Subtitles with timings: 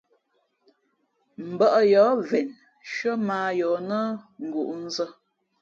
[1.51, 2.47] Mbᾱʼ yǒh ven
[2.83, 3.99] nshʉ́ά mά ā yǒh nά
[4.45, 5.05] ngǔʼnzᾱ.